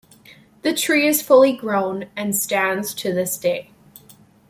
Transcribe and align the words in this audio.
The 0.63 0.73
tree 0.73 1.07
is 1.07 1.21
fully 1.21 1.55
grown 1.55 2.09
and 2.15 2.35
stands 2.35 2.95
to 2.95 3.13
this 3.13 3.37
day. 3.37 3.69